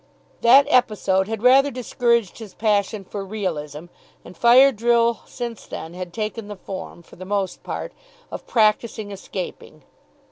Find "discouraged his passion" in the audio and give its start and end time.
1.69-3.05